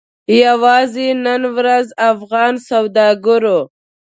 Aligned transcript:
یوازې 0.43 1.07
نن 1.25 1.41
ورځ 1.55 1.87
افغان 2.11 2.53
سوداګرو 2.69 3.59